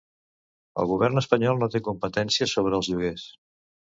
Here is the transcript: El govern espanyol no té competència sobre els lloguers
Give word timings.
El 0.83 0.87
govern 0.91 1.21
espanyol 1.21 1.61
no 1.63 1.67
té 1.75 1.81
competència 1.89 2.47
sobre 2.55 2.77
els 2.79 2.91
lloguers 2.93 3.27